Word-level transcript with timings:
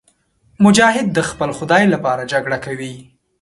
مجاهد 0.65 1.07
د 1.13 1.19
خپل 1.29 1.49
خدای 1.57 1.83
لپاره 1.93 2.29
جګړه 2.33 2.57
کوي. 2.65 2.93